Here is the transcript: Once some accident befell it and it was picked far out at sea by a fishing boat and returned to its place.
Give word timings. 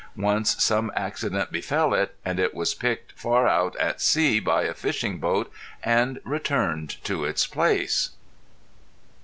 Once 0.17 0.55
some 0.63 0.91
accident 0.95 1.51
befell 1.51 1.93
it 1.93 2.15
and 2.25 2.39
it 2.39 2.55
was 2.55 2.73
picked 2.73 3.11
far 3.11 3.47
out 3.47 3.75
at 3.75 4.01
sea 4.01 4.39
by 4.39 4.63
a 4.63 4.73
fishing 4.73 5.19
boat 5.19 5.53
and 5.83 6.19
returned 6.25 6.89
to 7.03 7.23
its 7.23 7.45
place. 7.45 8.09